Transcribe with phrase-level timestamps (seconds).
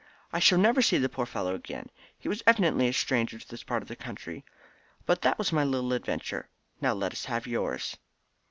[0.33, 1.91] I shall never see the poor fellow again.
[2.17, 4.43] He was evidently a stranger to this part of the country.
[5.05, 6.49] But that was my little adventure.
[6.81, 7.97] Now let us have yours."